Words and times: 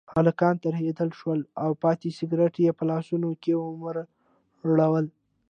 هلکان 0.15 0.55
ترهېدلي 0.65 1.13
شول 1.19 1.39
او 1.63 1.69
پاتې 1.83 2.09
سګرټ 2.17 2.53
یې 2.65 2.71
په 2.77 2.83
لاسونو 2.91 3.29
کې 3.43 3.53
ومروړل. 3.57 5.07